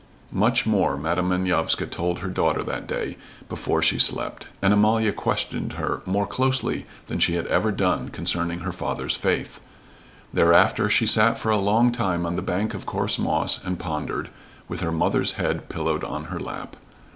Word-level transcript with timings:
Much 0.33 0.65
more 0.65 0.97
Madam 0.97 1.29
Manovska 1.29 1.85
told 1.85 2.17
her 2.21 2.27
daughter 2.27 2.63
that 2.63 2.87
day, 2.87 3.17
before 3.47 3.83
she 3.83 3.99
slept; 3.99 4.47
and 4.59 4.73
Amalia 4.73 5.13
questioned 5.13 5.73
her 5.73 6.01
more 6.07 6.25
closely 6.25 6.87
than 7.05 7.19
she 7.19 7.35
had 7.35 7.45
ever 7.45 7.71
done 7.71 8.09
concerning 8.09 8.61
her 8.61 8.71
father's 8.71 9.13
faith. 9.13 9.59
Thereafter 10.33 10.89
she 10.89 11.05
sat 11.05 11.37
for 11.37 11.51
a 11.51 11.57
long 11.57 11.91
time 11.91 12.25
on 12.25 12.35
the 12.35 12.41
bank 12.41 12.73
of 12.73 12.87
coarse 12.87 13.19
moss 13.19 13.59
and 13.63 13.77
pondered, 13.77 14.31
with 14.67 14.79
her 14.79 14.91
mother's 14.91 15.33
head 15.33 15.69
pillowed 15.69 16.03
on 16.03 16.23
her 16.33 16.39
lap. 16.39 16.77